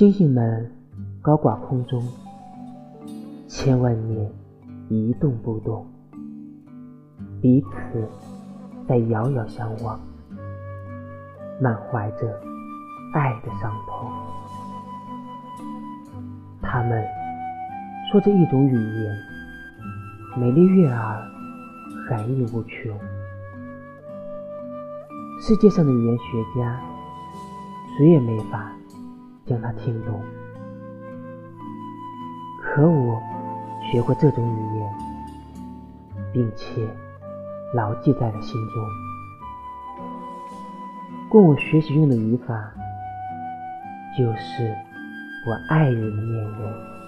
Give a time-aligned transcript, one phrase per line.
[0.00, 0.72] 星星们
[1.20, 2.02] 高挂空中，
[3.46, 4.32] 千万年
[4.88, 5.86] 一动不动，
[7.42, 8.08] 彼此
[8.88, 10.00] 在遥遥相望，
[11.60, 12.34] 满怀着
[13.12, 14.10] 爱的伤痛。
[16.62, 17.04] 他们
[18.10, 19.16] 说着一种语言，
[20.38, 21.22] 美丽悦耳，
[22.08, 22.98] 含义无穷。
[25.42, 26.80] 世界上的语言学家，
[27.98, 28.72] 谁也没法
[29.50, 30.22] 将他听懂。
[32.62, 33.20] 可我
[33.90, 34.88] 学过这种语言，
[36.32, 36.88] 并且
[37.74, 38.86] 牢记在了心中。
[41.28, 42.72] 供我学习用的语法，
[44.16, 44.72] 就是
[45.48, 46.99] 我爱人的面容。